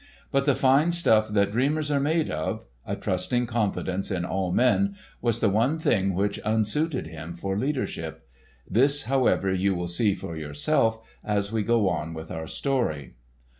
But 0.31 0.47
the 0.47 0.55
fine 0.55 0.91
stuff 0.93 1.27
that 1.27 1.51
dreamers 1.51 1.91
are 1.91 1.99
made 1.99 2.31
of—a 2.31 2.95
trusting 2.95 3.45
confidence 3.45 4.09
in 4.09 4.25
all 4.25 4.51
men—was 4.51 5.41
the 5.41 5.47
one 5.49 5.77
thing 5.77 6.15
which 6.15 6.39
unsuited 6.43 7.05
him 7.05 7.35
for 7.35 7.55
leadership. 7.55 8.27
This, 8.67 9.03
however, 9.03 9.53
you 9.53 9.75
will 9.75 9.87
see 9.87 10.15
for 10.15 10.35
yourself 10.35 11.07
as 11.23 11.51
we 11.51 11.61
go 11.61 11.87
on 11.87 12.15
with 12.15 12.31
our 12.31 12.47
story. 12.47 13.13